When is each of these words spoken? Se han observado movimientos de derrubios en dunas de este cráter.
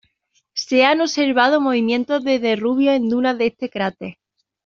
Se 0.55 0.83
han 0.83 0.99
observado 0.99 1.61
movimientos 1.61 2.23
de 2.23 2.39
derrubios 2.39 2.95
en 2.95 3.07
dunas 3.07 3.37
de 3.37 3.45
este 3.45 3.69
cráter. 3.69 4.17